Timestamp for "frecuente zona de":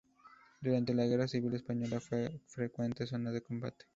2.47-3.43